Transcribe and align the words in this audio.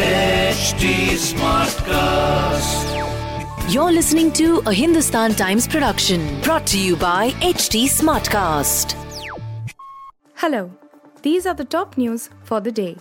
HT 0.00 1.12
Smartcast. 1.30 2.88
You're 3.70 3.92
listening 3.92 4.32
to 4.32 4.62
a 4.64 4.72
Hindustan 4.72 5.34
Times 5.34 5.68
production 5.68 6.40
brought 6.40 6.66
to 6.68 6.78
you 6.80 6.96
by 6.96 7.32
HT 7.42 7.84
Smartcast. 7.84 8.94
Hello, 10.36 10.72
these 11.20 11.44
are 11.44 11.52
the 11.52 11.66
top 11.66 11.98
news 11.98 12.30
for 12.44 12.62
the 12.62 12.72
day. 12.72 12.96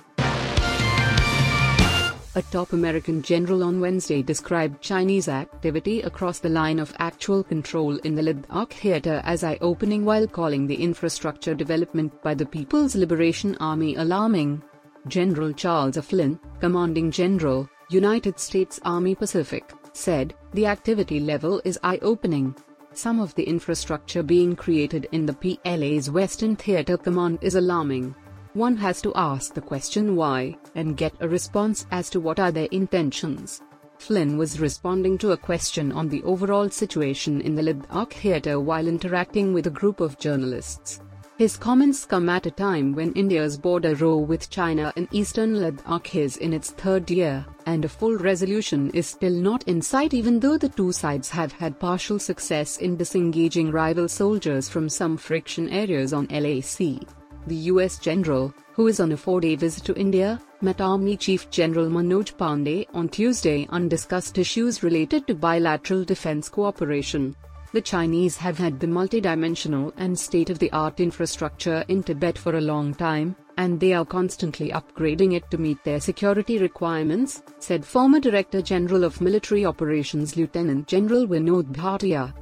A 2.35 2.41
top 2.51 2.73
American 2.73 3.21
general 3.21 3.63
on 3.63 3.79
Wednesday 3.79 4.21
described 4.21 4.81
Chinese 4.81 5.29
activity 5.29 6.01
across 6.01 6.39
the 6.39 6.49
line 6.49 6.79
of 6.79 6.93
actual 6.99 7.45
control 7.45 7.95
in 7.99 8.15
the 8.15 8.21
Ladakh 8.23 8.73
theater 8.73 9.21
as 9.23 9.45
eye 9.45 9.57
opening 9.61 10.03
while 10.03 10.27
calling 10.27 10.67
the 10.67 10.83
infrastructure 10.83 11.55
development 11.55 12.21
by 12.21 12.33
the 12.33 12.45
People's 12.45 12.93
Liberation 12.93 13.55
Army 13.61 13.95
alarming. 13.95 14.61
General 15.07 15.53
Charles 15.53 15.95
A. 15.95 16.01
Flynn, 16.01 16.37
Commanding 16.59 17.09
General, 17.09 17.69
United 17.89 18.37
States 18.37 18.79
Army 18.83 19.15
Pacific, 19.15 19.71
said, 19.93 20.33
The 20.53 20.65
activity 20.65 21.19
level 21.19 21.61
is 21.63 21.79
eye 21.83 21.99
opening. 22.01 22.53
Some 22.93 23.19
of 23.19 23.33
the 23.35 23.43
infrastructure 23.43 24.23
being 24.23 24.55
created 24.55 25.07
in 25.13 25.25
the 25.25 25.33
PLA's 25.33 26.11
Western 26.11 26.55
Theater 26.55 26.97
Command 26.97 27.39
is 27.41 27.55
alarming. 27.55 28.13
One 28.53 28.75
has 28.77 29.01
to 29.03 29.13
ask 29.15 29.53
the 29.53 29.61
question 29.61 30.15
why, 30.15 30.57
and 30.75 30.97
get 30.97 31.13
a 31.21 31.29
response 31.29 31.85
as 31.91 32.09
to 32.09 32.19
what 32.19 32.39
are 32.39 32.51
their 32.51 32.67
intentions. 32.71 33.61
Flynn 33.97 34.37
was 34.37 34.59
responding 34.59 35.17
to 35.19 35.31
a 35.31 35.37
question 35.37 35.91
on 35.91 36.09
the 36.09 36.23
overall 36.23 36.69
situation 36.69 37.41
in 37.41 37.55
the 37.55 37.61
Ladakh 37.61 38.13
theater 38.13 38.59
while 38.59 38.87
interacting 38.87 39.53
with 39.53 39.67
a 39.67 39.71
group 39.71 39.99
of 39.99 40.17
journalists. 40.17 41.01
His 41.39 41.55
comments 41.55 42.03
come 42.03 42.27
at 42.27 42.47
a 42.47 42.51
time 42.51 42.91
when 42.93 43.13
India's 43.13 43.57
border 43.57 43.95
row 43.95 44.17
with 44.17 44.49
China 44.49 44.91
in 44.97 45.07
eastern 45.13 45.55
Ladakh 45.55 46.13
is 46.13 46.35
in 46.35 46.51
its 46.51 46.71
third 46.71 47.09
year, 47.09 47.45
and 47.65 47.85
a 47.85 47.87
full 47.87 48.17
resolution 48.17 48.89
is 48.89 49.07
still 49.07 49.31
not 49.31 49.65
in 49.65 49.81
sight 49.81 50.13
even 50.13 50.41
though 50.41 50.57
the 50.57 50.67
two 50.67 50.91
sides 50.91 51.29
have 51.29 51.53
had 51.53 51.79
partial 51.79 52.19
success 52.19 52.75
in 52.79 52.97
disengaging 52.97 53.71
rival 53.71 54.09
soldiers 54.09 54.67
from 54.67 54.89
some 54.89 55.15
friction 55.15 55.69
areas 55.69 56.11
on 56.11 56.25
LAC. 56.25 57.07
The 57.47 57.69
US 57.71 57.99
general, 57.99 58.53
who 58.73 58.87
is 58.87 58.99
on 58.99 59.13
a 59.13 59.17
four-day 59.17 59.55
visit 59.55 59.85
to 59.85 59.95
India, 59.95 60.41
met 60.59 60.81
Army 60.81 61.15
Chief 61.15 61.49
General 61.49 61.87
Manoj 61.87 62.35
Pandey 62.35 62.85
on 62.93 63.07
Tuesday 63.07 63.65
and 63.71 63.89
discussed 63.89 64.37
issues 64.37 64.83
related 64.83 65.25
to 65.27 65.35
bilateral 65.35 66.03
defense 66.03 66.49
cooperation. 66.49 67.33
The 67.71 67.81
Chinese 67.81 68.35
have 68.37 68.57
had 68.57 68.79
the 68.79 68.87
multidimensional 68.87 69.93
and 69.95 70.17
state-of-the-art 70.17 70.99
infrastructure 70.99 71.85
in 71.87 72.01
Tibet 72.01 72.35
for 72.35 72.55
a 72.55 72.61
long 72.61 72.95
time, 72.95 73.35
and 73.57 73.79
they 73.79 73.93
are 73.93 74.05
constantly 74.05 74.71
upgrading 74.71 75.35
it 75.35 75.51
to 75.51 75.59
meet 75.59 75.83
their 75.83 75.99
security 75.99 76.57
requirements, 76.57 77.43
said 77.59 77.85
former 77.85 78.19
Director 78.19 78.63
General 78.63 79.03
of 79.03 79.21
Military 79.21 79.65
Operations 79.65 80.35
Lieutenant 80.35 80.87
General 80.87 81.27
Vinod 81.27 81.65
Bhatia. 81.65 82.33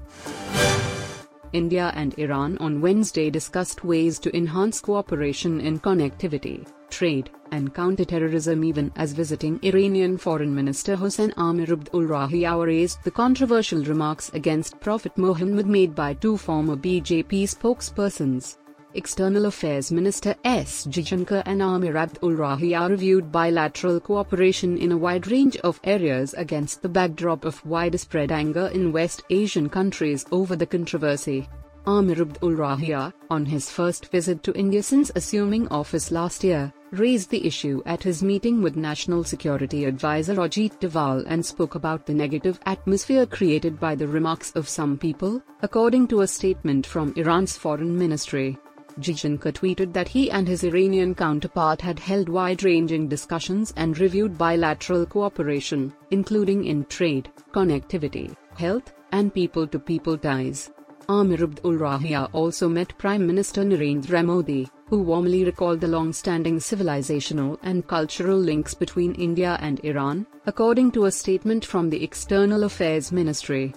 India 1.54 1.92
and 1.96 2.18
Iran 2.18 2.58
on 2.60 2.82
Wednesday 2.82 3.30
discussed 3.30 3.84
ways 3.84 4.20
to 4.20 4.36
enhance 4.36 4.80
cooperation 4.80 5.62
in 5.62 5.80
connectivity, 5.80 6.68
trade, 6.90 7.30
and 7.52 7.74
counterterrorism 7.74 8.64
even 8.64 8.92
as 8.96 9.14
visiting 9.14 9.60
Iranian 9.64 10.18
Foreign 10.18 10.54
Minister 10.54 10.96
Hossein 10.96 11.34
Amir 11.38 11.68
Abdollahian 11.68 12.66
raised 12.66 13.04
the 13.04 13.12
controversial 13.12 13.84
remarks 13.84 14.30
against 14.34 14.80
Prophet 14.80 15.18
Muhammad 15.18 15.66
made 15.66 15.96
by 15.96 16.14
two 16.14 16.38
former 16.38 16.76
BJP 16.76 17.44
spokespersons. 17.44 18.58
External 18.94 19.46
Affairs 19.46 19.92
Minister 19.92 20.34
S. 20.46 20.88
Jaishankar 20.88 21.44
and 21.46 21.62
Amir 21.62 21.94
Abdollahian 21.94 22.90
reviewed 22.90 23.32
bilateral 23.32 24.00
cooperation 24.00 24.78
in 24.78 24.92
a 24.92 24.98
wide 24.98 25.28
range 25.28 25.58
of 25.58 25.80
areas 25.84 26.34
against 26.36 26.82
the 26.82 26.90
backdrop 26.90 27.44
of 27.44 27.64
widespread 27.66 28.32
anger 28.32 28.68
in 28.74 28.94
West 28.94 29.24
Asian 29.30 29.68
countries 29.68 30.26
over 30.32 30.56
the 30.56 30.66
controversy. 30.66 31.48
Amir 31.86 32.26
Abdollahian, 32.26 33.14
on 33.30 33.46
his 33.46 33.70
first 33.70 34.08
visit 34.08 34.42
to 34.44 34.54
India 34.54 34.82
since 34.82 35.12
assuming 35.16 35.68
office 35.68 36.10
last 36.10 36.44
year, 36.44 36.74
raised 36.92 37.30
the 37.30 37.46
issue 37.46 37.82
at 37.86 38.04
his 38.04 38.24
meeting 38.24 38.62
with 38.62 38.76
National 38.78 39.24
Security 39.24 39.86
Advisor 39.86 40.36
Ajit 40.36 40.80
Doval 40.80 41.26
and 41.28 41.46
spoke 41.46 41.76
about 41.76 42.06
the 42.06 42.14
negative 42.14 42.60
atmosphere 42.66 43.26
created 43.26 43.80
by 43.80 43.96
the 43.96 44.08
remarks 44.08 44.52
of 44.56 44.68
some 44.68 44.98
people, 44.98 45.42
according 45.62 46.08
to 46.08 46.22
a 46.22 46.28
statement 46.28 46.86
from 46.86 47.14
Iran's 47.16 47.58
foreign 47.58 47.98
ministry. 47.98 48.58
Jaishankar 49.00 49.54
tweeted 49.54 49.94
that 49.94 50.08
he 50.08 50.32
and 50.32 50.48
his 50.48 50.64
Iranian 50.64 51.14
counterpart 51.16 51.82
had 51.82 52.00
held 52.00 52.30
wide-ranging 52.30 53.08
discussions 53.08 53.74
and 53.78 53.98
reviewed 54.00 54.38
bilateral 54.38 55.06
cooperation, 55.06 55.94
including 56.12 56.66
in 56.66 56.86
trade, 56.86 57.30
connectivity, 57.54 58.36
health, 58.56 58.94
and 59.12 59.34
people-to-people 59.34 60.18
ties. 60.18 60.72
Amir 61.10 61.38
Rahia 61.38 62.30
also 62.34 62.68
met 62.68 62.98
Prime 62.98 63.26
Minister 63.26 63.64
Narendra 63.64 64.26
Modi, 64.26 64.68
who 64.88 65.02
warmly 65.02 65.46
recalled 65.46 65.80
the 65.80 65.88
long-standing 65.88 66.58
civilizational 66.58 67.58
and 67.64 67.88
cultural 67.88 68.38
links 68.38 68.74
between 68.74 69.14
India 69.16 69.58
and 69.62 69.80
Iran, 69.86 70.28
according 70.46 70.92
to 70.92 71.06
a 71.06 71.12
statement 71.12 71.64
from 71.64 71.90
the 71.90 72.04
External 72.04 72.64
Affairs 72.66 73.12
Ministry. 73.14 73.74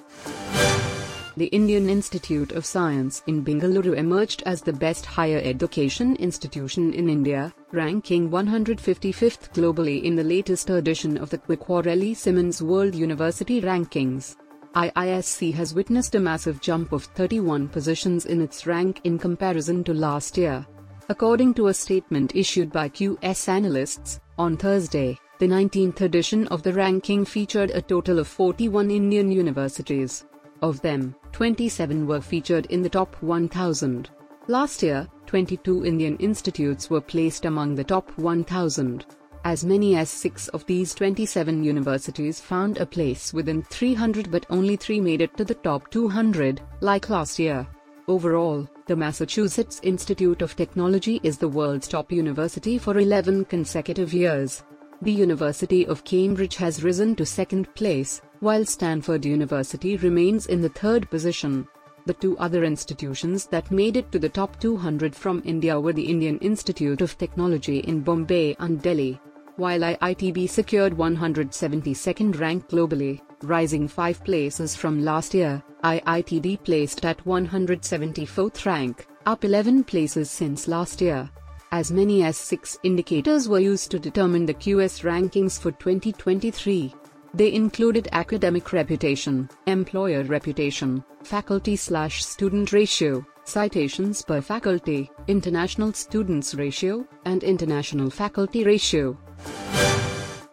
The 1.36 1.46
Indian 1.46 1.88
Institute 1.88 2.52
of 2.52 2.66
Science 2.66 3.22
in 3.28 3.44
Bengaluru 3.44 3.96
emerged 3.96 4.42
as 4.46 4.62
the 4.62 4.72
best 4.72 5.06
higher 5.06 5.40
education 5.44 6.16
institution 6.16 6.92
in 6.92 7.08
India, 7.08 7.54
ranking 7.70 8.28
155th 8.30 9.52
globally 9.52 10.02
in 10.02 10.16
the 10.16 10.24
latest 10.24 10.68
edition 10.70 11.16
of 11.16 11.30
the 11.30 11.38
Quacquarelli 11.38 12.16
Symonds 12.16 12.60
World 12.60 12.96
University 12.96 13.60
Rankings. 13.60 14.36
IISC 14.74 15.54
has 15.54 15.72
witnessed 15.72 16.16
a 16.16 16.20
massive 16.20 16.60
jump 16.60 16.92
of 16.92 17.04
31 17.04 17.68
positions 17.68 18.26
in 18.26 18.40
its 18.40 18.66
rank 18.66 19.00
in 19.04 19.18
comparison 19.18 19.84
to 19.84 19.94
last 19.94 20.36
year. 20.36 20.66
According 21.08 21.54
to 21.54 21.68
a 21.68 21.74
statement 21.74 22.34
issued 22.34 22.72
by 22.72 22.88
QS 22.88 23.48
analysts, 23.48 24.20
on 24.36 24.56
Thursday, 24.56 25.18
the 25.38 25.46
19th 25.46 26.00
edition 26.00 26.46
of 26.48 26.62
the 26.62 26.72
ranking 26.72 27.24
featured 27.24 27.70
a 27.70 27.82
total 27.82 28.18
of 28.18 28.28
41 28.28 28.90
Indian 28.90 29.30
universities. 29.30 30.24
Of 30.62 30.82
them, 30.82 31.16
27 31.32 32.06
were 32.06 32.20
featured 32.20 32.66
in 32.66 32.82
the 32.82 32.88
top 32.88 33.14
1000. 33.22 34.10
Last 34.48 34.82
year, 34.82 35.08
22 35.26 35.86
Indian 35.86 36.16
institutes 36.16 36.90
were 36.90 37.00
placed 37.00 37.44
among 37.44 37.74
the 37.74 37.84
top 37.84 38.10
1000. 38.18 39.06
As 39.44 39.64
many 39.64 39.96
as 39.96 40.10
six 40.10 40.48
of 40.48 40.66
these 40.66 40.94
27 40.94 41.64
universities 41.64 42.40
found 42.40 42.76
a 42.78 42.84
place 42.84 43.32
within 43.32 43.62
300 43.62 44.30
but 44.30 44.44
only 44.50 44.76
three 44.76 45.00
made 45.00 45.22
it 45.22 45.34
to 45.36 45.44
the 45.44 45.54
top 45.54 45.90
200, 45.90 46.60
like 46.80 47.08
last 47.08 47.38
year. 47.38 47.66
Overall, 48.08 48.68
the 48.86 48.96
Massachusetts 48.96 49.80
Institute 49.82 50.42
of 50.42 50.56
Technology 50.56 51.20
is 51.22 51.38
the 51.38 51.48
world's 51.48 51.86
top 51.86 52.10
university 52.10 52.76
for 52.76 52.98
11 52.98 53.44
consecutive 53.44 54.12
years. 54.12 54.64
The 55.00 55.12
University 55.12 55.86
of 55.86 56.04
Cambridge 56.04 56.56
has 56.56 56.82
risen 56.82 57.14
to 57.14 57.24
second 57.24 57.72
place, 57.74 58.20
while 58.40 58.64
Stanford 58.64 59.24
University 59.24 59.96
remains 59.96 60.46
in 60.46 60.60
the 60.60 60.68
third 60.68 61.08
position. 61.10 61.66
The 62.06 62.14
two 62.14 62.36
other 62.38 62.64
institutions 62.64 63.46
that 63.46 63.70
made 63.70 63.96
it 63.96 64.10
to 64.12 64.18
the 64.18 64.28
top 64.28 64.58
200 64.60 65.14
from 65.14 65.42
India 65.44 65.78
were 65.78 65.92
the 65.92 66.10
Indian 66.10 66.38
Institute 66.38 67.00
of 67.00 67.16
Technology 67.18 67.78
in 67.80 68.00
Bombay 68.00 68.56
and 68.58 68.82
Delhi 68.82 69.20
while 69.60 69.80
IITB 69.80 70.48
secured 70.48 70.94
172nd 70.94 72.40
rank 72.40 72.66
globally, 72.70 73.20
rising 73.42 73.86
5 73.86 74.24
places 74.24 74.74
from 74.74 75.04
last 75.04 75.34
year. 75.34 75.62
IITD 75.84 76.64
placed 76.64 77.04
at 77.04 77.22
174th 77.26 78.64
rank, 78.64 79.06
up 79.26 79.44
11 79.44 79.84
places 79.84 80.30
since 80.30 80.66
last 80.66 81.02
year. 81.02 81.28
As 81.72 81.92
many 81.92 82.24
as 82.24 82.38
6 82.38 82.78
indicators 82.84 83.50
were 83.50 83.60
used 83.60 83.90
to 83.90 83.98
determine 83.98 84.46
the 84.46 84.54
QS 84.54 85.04
rankings 85.04 85.60
for 85.60 85.72
2023. 85.72 86.94
They 87.32 87.52
included 87.52 88.08
academic 88.10 88.72
reputation, 88.72 89.48
employer 89.66 90.24
reputation, 90.24 91.04
faculty-slash-student 91.22 92.72
ratio, 92.72 93.24
citations 93.44 94.22
per 94.22 94.40
faculty, 94.40 95.10
international 95.28 95.92
students 95.92 96.54
ratio, 96.54 97.06
and 97.24 97.44
international 97.44 98.10
faculty 98.10 98.64
ratio. 98.64 99.16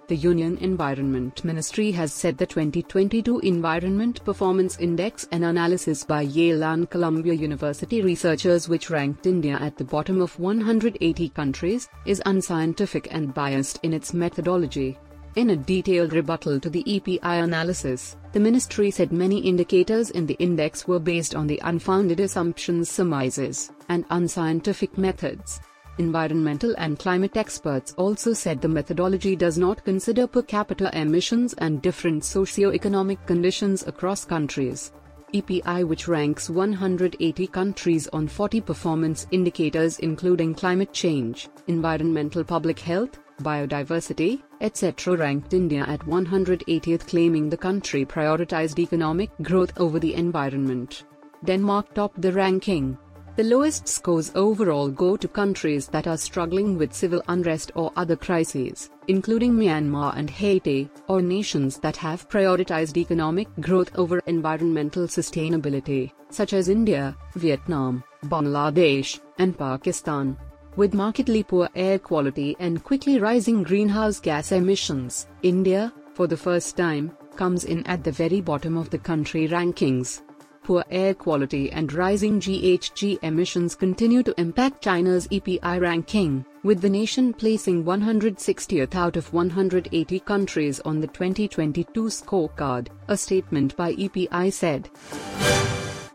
The 0.08 0.16
Union 0.16 0.58
Environment 0.60 1.44
Ministry 1.44 1.92
has 1.92 2.14
said 2.14 2.38
the 2.38 2.46
2022 2.46 3.40
Environment 3.40 4.24
Performance 4.24 4.80
Index 4.80 5.28
an 5.34 5.44
analysis 5.44 6.06
by 6.06 6.22
Yale 6.22 6.64
and 6.64 6.90
Columbia 6.90 7.34
University 7.34 8.02
researchers 8.02 8.70
which 8.70 8.90
ranked 8.90 9.26
India 9.26 9.58
at 9.60 9.76
the 9.78 9.84
bottom 9.84 10.22
of 10.22 10.40
180 10.40 11.30
countries, 11.30 11.90
is 12.06 12.22
unscientific 12.26 13.08
and 13.12 13.34
biased 13.34 13.80
in 13.84 13.94
its 13.94 14.14
methodology. 14.14 14.98
In 15.38 15.52
a 15.52 15.56
detailed 15.56 16.14
rebuttal 16.14 16.60
to 16.60 16.68
the 16.68 16.84
EPI 16.88 17.20
analysis, 17.22 18.18
the 18.32 18.40
ministry 18.40 18.90
said 18.90 19.12
many 19.12 19.38
indicators 19.38 20.10
in 20.10 20.26
the 20.26 20.34
index 20.40 20.88
were 20.88 20.98
based 20.98 21.36
on 21.36 21.46
the 21.46 21.62
unfounded 21.64 22.20
assumptions 22.20 22.90
surmises, 22.90 23.70
and 23.88 24.04
unscientific 24.10 24.98
methods. 24.98 25.62
Environmental 26.00 26.74
and 26.80 26.98
climate 26.98 27.38
experts 27.38 27.94
also 28.00 28.34
said 28.34 28.60
the 28.60 28.68
methodology 28.68 29.36
does 29.36 29.60
not 29.60 29.86
consider 29.86 30.26
per 30.26 30.42
capita 30.42 30.90
emissions 31.00 31.54
and 31.60 31.84
different 31.84 32.26
socio-economic 32.26 33.24
conditions 33.28 33.86
across 33.86 34.26
countries. 34.26 34.92
EPI 35.36 35.84
which 35.84 36.08
ranks 36.08 36.50
180 36.50 37.46
countries 37.46 38.08
on 38.12 38.28
40 38.28 38.62
performance 38.62 39.28
indicators 39.30 40.00
including 40.00 40.56
climate 40.56 40.94
change, 40.94 41.48
environmental 41.68 42.44
public 42.44 42.80
health, 42.80 43.20
biodiversity, 43.38 44.42
etc. 44.62 45.18
ranked 45.18 45.54
India 45.54 45.86
at 45.88 46.02
180th 46.02 47.08
claiming 47.08 47.50
the 47.50 47.58
country 47.58 48.06
prioritized 48.06 48.80
economic 48.80 49.30
growth 49.42 49.72
over 49.80 50.00
the 50.00 50.14
environment. 50.14 51.04
Denmark 51.46 51.94
topped 51.94 52.22
the 52.22 52.32
ranking. 52.32 52.98
The 53.36 53.44
lowest 53.44 53.88
scores 53.88 54.32
overall 54.34 54.90
go 54.90 55.16
to 55.16 55.28
countries 55.28 55.86
that 55.90 56.08
are 56.08 56.18
struggling 56.18 56.76
with 56.76 56.92
civil 56.92 57.22
unrest 57.28 57.72
or 57.76 57.92
other 57.96 58.16
crises, 58.16 58.90
including 59.08 59.54
Myanmar 59.54 60.18
and 60.18 60.28
Haiti, 60.28 60.90
or 61.08 61.22
nations 61.22 61.78
that 61.78 61.96
have 61.98 62.28
prioritized 62.30 62.98
economic 62.98 63.48
growth 63.62 63.96
over 63.96 64.24
environmental 64.26 65.04
sustainability, 65.04 66.12
such 66.32 66.54
as 66.54 66.68
India, 66.68 67.16
Vietnam, 67.36 68.04
Bangladesh, 68.26 69.20
and 69.38 69.56
Pakistan. 69.56 70.36
With 70.78 70.94
markedly 70.94 71.44
poor 71.44 71.68
air 71.76 72.00
quality 72.00 72.56
and 72.60 72.82
quickly 72.82 73.20
rising 73.20 73.64
greenhouse 73.64 74.22
gas 74.22 74.54
emissions, 74.54 75.28
India, 75.44 75.92
for 76.14 76.28
the 76.28 76.38
first 76.38 76.78
time, 76.78 77.12
comes 77.36 77.66
in 77.66 77.86
at 77.88 78.06
the 78.06 78.12
very 78.12 78.40
bottom 78.40 78.78
of 78.78 78.90
the 78.90 78.98
country 78.98 79.50
rankings 79.50 80.22
poor 80.68 80.84
air 80.92 81.14
quality 81.14 81.72
and 81.72 81.94
rising 81.94 82.42
GHG 82.42 83.20
emissions 83.24 83.74
continue 83.74 84.22
to 84.22 84.38
impact 84.38 84.84
China's 84.84 85.26
EPI 85.32 85.80
ranking, 85.80 86.44
with 86.64 86.82
the 86.82 86.90
nation 86.90 87.32
placing 87.32 87.86
160th 87.86 88.94
out 88.94 89.16
of 89.16 89.32
180 89.32 90.20
countries 90.20 90.82
on 90.82 91.00
the 91.00 91.08
2022 91.08 92.02
scorecard, 92.08 92.90
a 93.08 93.16
statement 93.16 93.78
by 93.78 93.94
EPI 93.94 94.52
said. 94.52 94.90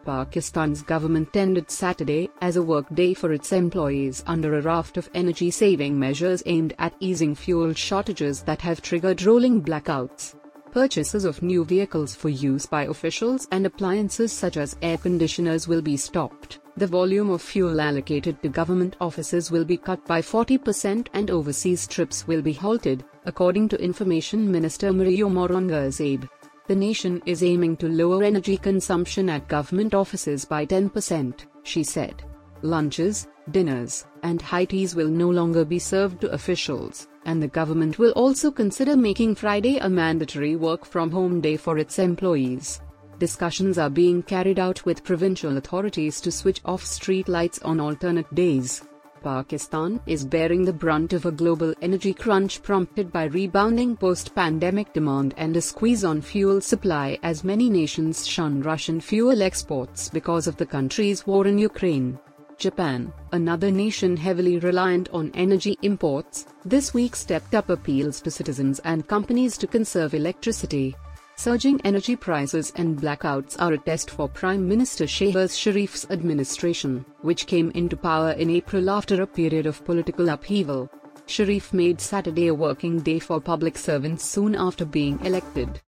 Pakistan's 0.05 0.83
government 0.83 1.37
ended 1.37 1.71
Saturday 1.71 2.29
as 2.41 2.57
a 2.57 2.63
work 2.63 2.87
day 2.95 3.15
for 3.15 3.33
its 3.33 3.53
employees 3.53 4.23
under 4.27 4.59
a 4.59 4.63
raft 4.63 4.97
of 4.97 5.09
energy 5.15 5.51
saving 5.51 5.99
measures 5.99 6.43
aimed 6.47 6.75
at 6.79 6.95
easing 7.01 7.35
fuel 7.35 7.73
shortages 7.73 8.43
that 8.43 8.61
have 8.61 8.83
triggered 8.83 9.23
rolling 9.23 9.63
blackouts. 9.63 10.35
Purchases 10.73 11.25
of 11.25 11.43
new 11.43 11.65
vehicles 11.65 12.15
for 12.15 12.31
use 12.31 12.65
by 12.65 12.85
officials 12.85 13.47
and 13.53 13.67
appliances 13.67 14.33
such 14.33 14.57
as 14.57 14.77
air 14.81 14.97
conditioners 14.97 15.69
will 15.69 15.83
be 15.83 15.97
stopped. 15.97 16.61
The 16.79 16.87
volume 16.87 17.29
of 17.29 17.43
fuel 17.43 17.79
allocated 17.79 18.43
to 18.43 18.49
government 18.49 18.97
offices 18.99 19.51
will 19.51 19.67
be 19.67 19.77
cut 19.77 20.03
by 20.07 20.23
40% 20.23 21.09
and 21.13 21.31
overseas 21.31 21.87
trips 21.87 22.27
will 22.27 22.41
be 22.41 22.55
halted, 22.55 23.05
according 23.27 23.69
to 23.69 23.83
Information 23.83 24.51
Minister 24.51 24.95
Mariam 24.95 25.35
Aurangzeb. 25.35 26.27
The 26.73 26.77
nation 26.77 27.21
is 27.27 27.43
aiming 27.43 27.77
to 27.77 27.87
lower 27.87 28.23
energy 28.23 28.57
consumption 28.57 29.29
at 29.29 29.47
government 29.47 29.93
offices 29.93 30.47
by 30.47 30.65
10%, 30.65 31.41
she 31.65 31.85
said. 31.85 32.25
Lunches, 32.63 33.29
dinners, 33.51 34.07
and 34.23 34.41
high 34.41 34.65
teas 34.65 34.95
will 34.95 35.09
no 35.09 35.29
longer 35.29 35.67
be 35.67 35.79
served 35.79 36.23
to 36.23 36.33
officials 36.33 37.09
and 37.27 37.43
the 37.43 37.49
government 37.49 37.99
will 37.99 38.13
also 38.13 38.51
consider 38.51 38.97
making 38.97 39.35
Friday 39.35 39.77
a 39.81 39.89
mandatory 39.91 40.57
work 40.57 40.87
from 40.87 41.11
home 41.11 41.43
day 41.43 41.59
for 41.59 41.77
its 41.77 41.99
employees. 41.99 42.81
Discussions 43.19 43.77
are 43.77 43.91
being 43.91 44.23
carried 44.23 44.59
out 44.59 44.83
with 44.87 45.05
provincial 45.05 45.59
authorities 45.59 46.23
to 46.23 46.33
switch 46.33 46.63
off 46.65 46.83
street 46.83 47.29
lights 47.29 47.59
on 47.59 47.81
alternate 47.81 48.35
days. 48.35 48.83
Pakistan 49.23 50.01
is 50.07 50.25
bearing 50.25 50.65
the 50.65 50.73
brunt 50.73 51.13
of 51.13 51.27
a 51.27 51.31
global 51.31 51.73
energy 51.81 52.13
crunch 52.13 52.63
prompted 52.63 53.13
by 53.13 53.25
rebounding 53.25 53.97
post 53.97 54.35
pandemic 54.35 54.93
demand 54.93 55.35
and 55.37 55.57
a 55.57 55.61
squeeze 55.61 56.05
on 56.05 56.21
fuel 56.21 56.61
supply 56.61 57.19
as 57.23 57.45
many 57.45 57.71
nations 57.71 58.27
shun 58.27 58.61
Russian 58.63 59.01
fuel 59.01 59.41
exports 59.43 60.09
because 60.09 60.47
of 60.47 60.57
the 60.57 60.67
country's 60.67 61.27
war 61.27 61.47
in 61.47 61.59
Ukraine. 61.59 62.19
Japan, 62.59 63.13
another 63.33 63.71
nation 63.71 64.17
heavily 64.17 64.59
reliant 64.59 65.09
on 65.13 65.31
energy 65.35 65.77
imports, 65.83 66.47
this 66.65 66.95
week 66.95 67.17
stepped 67.17 67.55
up 67.55 67.71
appeals 67.71 68.21
to 68.21 68.31
citizens 68.31 68.79
and 68.81 69.09
companies 69.09 69.57
to 69.59 69.67
conserve 69.67 70.15
electricity. 70.15 70.95
Surging 71.43 71.81
energy 71.85 72.15
prices 72.15 72.73
and 72.77 72.97
blackouts 72.97 73.61
are 73.61 73.73
a 73.73 73.79
test 73.79 74.11
for 74.11 74.29
Prime 74.29 74.69
Minister 74.69 75.07
Shehbaz 75.07 75.59
Sharif's 75.59 76.09
administration, 76.09 77.05
which 77.23 77.49
came 77.49 77.73
into 77.73 77.97
power 77.97 78.31
in 78.31 78.49
April 78.49 78.89
after 78.89 79.21
a 79.21 79.27
period 79.27 79.67
of 79.67 79.85
political 79.85 80.29
upheaval. 80.29 80.89
Sharif 81.27 81.73
made 81.73 82.01
Saturday 82.01 82.47
a 82.47 82.55
working 82.55 83.01
day 83.01 83.19
for 83.19 83.41
public 83.41 83.77
servants 83.77 84.25
soon 84.25 84.55
after 84.55 84.85
being 84.85 85.19
elected. 85.25 85.81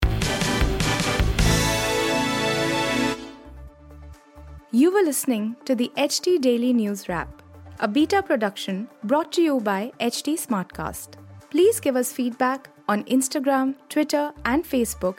You 4.73 4.93
were 4.93 5.05
listening 5.05 5.55
to 5.67 5.77
the 5.77 5.93
HT 5.97 6.41
Daily 6.41 6.73
News 6.73 7.09
Wrap, 7.09 7.43
a 7.79 7.87
beta 7.87 8.25
production 8.25 8.89
brought 9.05 9.31
to 9.35 9.41
you 9.41 9.61
by 9.61 9.93
HT 10.01 10.35
Smartcast. 10.49 11.11
Please 11.53 11.79
give 11.79 11.95
us 11.95 12.13
feedback 12.13 12.71
on 12.89 13.05
Instagram, 13.05 13.77
Twitter, 13.89 14.33
and 14.45 14.65
Facebook 14.65 15.19